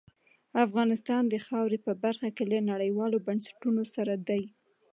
افغانستان 0.65 1.23
د 1.27 1.35
خاورې 1.45 1.77
په 1.85 1.91
برخه 2.03 2.29
کې 2.35 2.43
له 2.51 2.59
نړیوالو 2.71 3.17
بنسټونو 3.27 3.83
سره 3.95 4.13
دی. 4.27 4.43